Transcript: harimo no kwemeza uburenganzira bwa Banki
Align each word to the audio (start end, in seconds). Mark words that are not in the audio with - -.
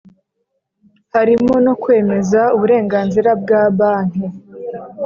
harimo 1.15 1.55
no 1.65 1.73
kwemeza 1.81 2.41
uburenganzira 2.55 3.31
bwa 3.41 3.61
Banki 3.77 4.27